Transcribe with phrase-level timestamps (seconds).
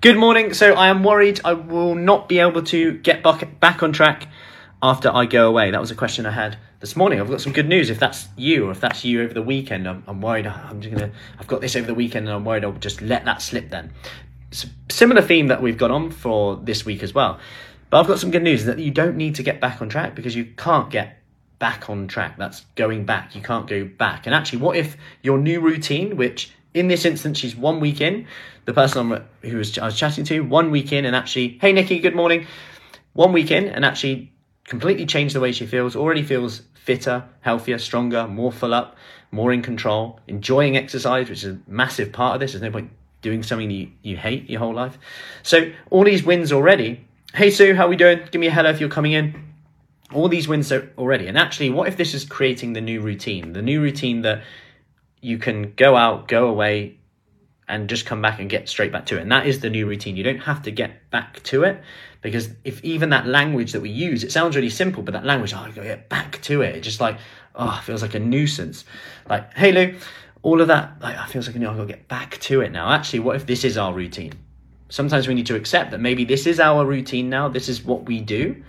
[0.00, 0.54] Good morning.
[0.54, 3.24] So I am worried I will not be able to get
[3.58, 4.28] back on track
[4.80, 5.72] after I go away.
[5.72, 7.20] That was a question I had this morning.
[7.20, 7.90] I've got some good news.
[7.90, 10.46] If that's you, or if that's you over the weekend, I'm, I'm worried.
[10.46, 11.10] I'm just gonna.
[11.40, 13.70] I've got this over the weekend, and I'm worried I'll just let that slip.
[13.70, 13.90] Then,
[14.88, 17.40] similar theme that we've got on for this week as well.
[17.90, 20.14] But I've got some good news that you don't need to get back on track
[20.14, 21.18] because you can't get
[21.58, 22.36] back on track.
[22.38, 23.34] That's going back.
[23.34, 24.26] You can't go back.
[24.26, 28.26] And actually, what if your new routine, which in this instance, she's one week in.
[28.64, 31.72] The person I'm, who was, I was chatting to, one week in, and actually, hey
[31.72, 32.46] Nikki, good morning.
[33.14, 34.32] One week in, and actually
[34.64, 35.96] completely changed the way she feels.
[35.96, 38.96] Already feels fitter, healthier, stronger, more full up,
[39.32, 42.52] more in control, enjoying exercise, which is a massive part of this.
[42.52, 44.96] There's no point doing something you, you hate your whole life.
[45.42, 47.04] So all these wins already.
[47.34, 48.20] Hey Sue, how are we doing?
[48.30, 49.44] Give me a hello if you're coming in.
[50.12, 51.26] All these wins already.
[51.26, 53.52] And actually, what if this is creating the new routine?
[53.52, 54.42] The new routine that
[55.20, 56.98] you can go out, go away,
[57.68, 59.22] and just come back and get straight back to it.
[59.22, 60.16] And that is the new routine.
[60.16, 61.82] You don't have to get back to it
[62.22, 65.52] because if even that language that we use, it sounds really simple, but that language,
[65.52, 66.76] oh, I gotta get back to it.
[66.76, 67.18] It just like,
[67.54, 68.84] oh, feels like a nuisance.
[69.28, 69.98] Like, hey Lou,
[70.42, 72.90] all of that, like, feels like, I gotta get back to it now.
[72.90, 74.32] Actually, what if this is our routine?
[74.88, 77.48] Sometimes we need to accept that maybe this is our routine now.
[77.48, 78.62] This is what we do.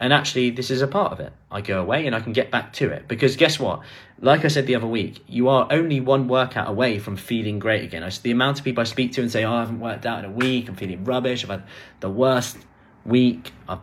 [0.00, 1.30] And actually, this is a part of it.
[1.50, 3.06] I go away and I can get back to it.
[3.06, 3.82] Because guess what?
[4.18, 7.84] Like I said the other week, you are only one workout away from feeling great
[7.84, 8.02] again.
[8.02, 10.24] I, the amount of people I speak to and say, oh, I haven't worked out
[10.24, 11.64] in a week, I'm feeling rubbish, I've had
[12.00, 12.56] the worst
[13.04, 13.80] week, I've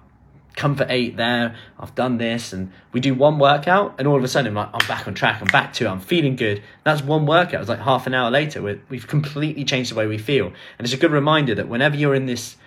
[0.56, 4.24] come for eight there, I've done this, and we do one workout, and all of
[4.24, 6.64] a sudden I'm like, I'm back on track, I'm back to it, I'm feeling good.
[6.84, 7.62] That's one workout.
[7.62, 10.48] It's like half an hour later, we've completely changed the way we feel.
[10.48, 12.58] And it's a good reminder that whenever you're in this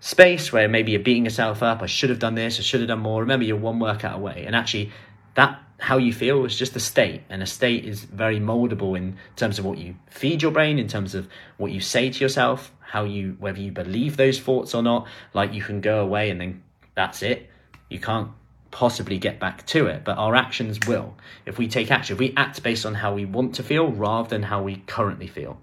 [0.00, 1.82] space where maybe you're beating yourself up.
[1.82, 2.58] I should have done this.
[2.58, 3.20] I should have done more.
[3.20, 4.90] Remember, you're one workout away, and actually,
[5.34, 9.16] that how you feel is just a state, and a state is very moldable in
[9.36, 12.72] terms of what you feed your brain, in terms of what you say to yourself,
[12.80, 15.06] how you whether you believe those thoughts or not.
[15.32, 16.62] Like you can go away and then
[16.94, 17.48] that's it.
[17.88, 18.30] You can't
[18.70, 21.16] possibly get back to it, but our actions will.
[21.46, 24.28] If we take action, if we act based on how we want to feel rather
[24.28, 25.58] than how we currently feel.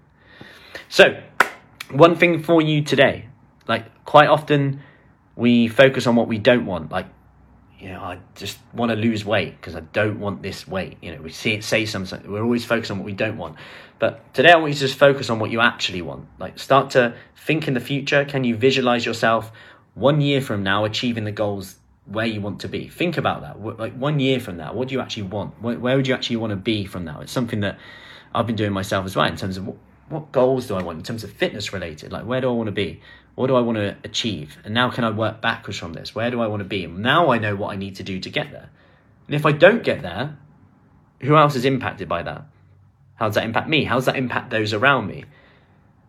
[0.88, 1.20] So,
[1.90, 3.28] one thing for you today
[3.68, 4.80] like quite often
[5.36, 6.90] we focus on what we don't want.
[6.90, 7.06] Like,
[7.78, 10.96] you know, I just want to lose weight because I don't want this weight.
[11.00, 12.28] You know, we see it say something.
[12.28, 13.54] We're always focused on what we don't want.
[14.00, 16.26] But today I want you to just focus on what you actually want.
[16.40, 18.24] Like start to think in the future.
[18.24, 19.52] Can you visualize yourself
[19.94, 21.76] one year from now achieving the goals
[22.06, 22.88] where you want to be?
[22.88, 23.78] Think about that.
[23.78, 25.60] Like one year from now, what do you actually want?
[25.62, 27.20] Where, would you actually want to be from now?
[27.20, 27.78] It's something that
[28.34, 29.68] I've been doing myself as well in terms of
[30.08, 32.12] what, goals do I want in terms of fitness related?
[32.12, 33.00] Like where do I want to be?
[33.34, 34.56] What do I want to achieve?
[34.64, 36.14] And now can I work backwards from this?
[36.14, 36.86] Where do I want to be?
[36.86, 38.70] Now I know what I need to do to get there.
[39.26, 40.36] And if I don't get there,
[41.20, 42.44] who else is impacted by that?
[43.16, 43.84] How does that impact me?
[43.84, 45.24] How does that impact those around me?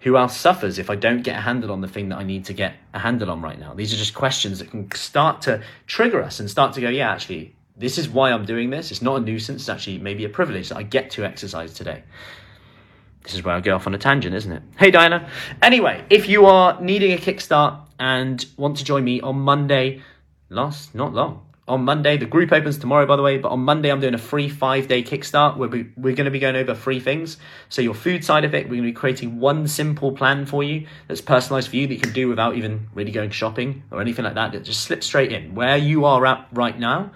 [0.01, 2.45] Who else suffers if I don't get a handle on the thing that I need
[2.45, 3.73] to get a handle on right now?
[3.73, 7.11] These are just questions that can start to trigger us and start to go, yeah,
[7.11, 8.91] actually, this is why I'm doing this.
[8.91, 12.03] It's not a nuisance, it's actually maybe a privilege that I get to exercise today.
[13.23, 14.63] This is where I go off on a tangent, isn't it?
[14.77, 15.29] Hey, Diana.
[15.61, 20.01] Anyway, if you are needing a kickstart and want to join me on Monday,
[20.49, 23.91] last, not long, on Monday, the group opens tomorrow, by the way, but on Monday,
[23.91, 26.73] I'm doing a free five day kickstart where we, we're going to be going over
[26.73, 27.37] three things.
[27.69, 30.63] So, your food side of it, we're going to be creating one simple plan for
[30.63, 34.01] you that's personalized for you that you can do without even really going shopping or
[34.01, 34.51] anything like that.
[34.51, 37.11] That just slip straight in where you are at right now,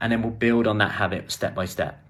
[0.00, 2.02] and then we'll build on that habit step by step.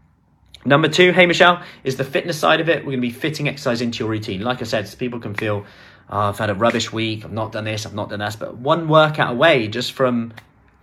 [0.65, 2.79] Number two, hey Michelle, is the fitness side of it.
[2.79, 4.43] We're going to be fitting exercise into your routine.
[4.43, 5.65] Like I said, people can feel,
[6.11, 8.37] oh, I've had a rubbish week, I've not done this, I've not done that.
[8.39, 10.33] But one workout away just from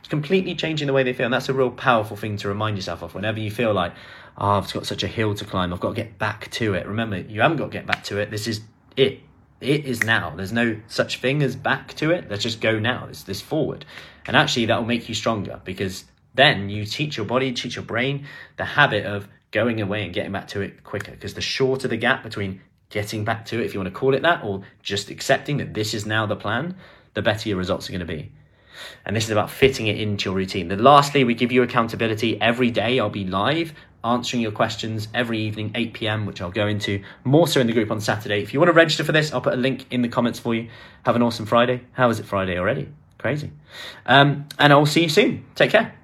[0.07, 1.25] completely changing the way they feel.
[1.25, 3.93] And that's a real powerful thing to remind yourself of whenever you feel like,
[4.37, 6.87] oh, I've got such a hill to climb, I've got to get back to it.
[6.87, 8.31] Remember, you haven't got to get back to it.
[8.31, 8.61] This is
[8.95, 9.19] it.
[9.61, 10.33] It is now.
[10.35, 12.29] There's no such thing as back to it.
[12.29, 13.07] Let's just go now.
[13.09, 13.85] It's this forward.
[14.25, 17.85] And actually, that will make you stronger because then you teach your body, teach your
[17.85, 18.25] brain
[18.57, 21.11] the habit of going away and getting back to it quicker.
[21.11, 24.13] Because the shorter the gap between getting back to it, if you want to call
[24.13, 26.75] it that, or just accepting that this is now the plan,
[27.13, 28.31] the better your results are going to be.
[29.05, 30.67] And this is about fitting it into your routine.
[30.67, 32.99] Then, lastly, we give you accountability every day.
[32.99, 33.73] I'll be live
[34.05, 37.73] answering your questions every evening, 8 p.m., which I'll go into more so in the
[37.73, 38.41] group on Saturday.
[38.41, 40.53] If you want to register for this, I'll put a link in the comments for
[40.53, 40.69] you.
[41.05, 41.81] Have an awesome Friday.
[41.93, 42.87] How is it Friday already?
[43.17, 43.51] Crazy.
[44.05, 45.45] Um, and I'll see you soon.
[45.55, 45.95] Take care.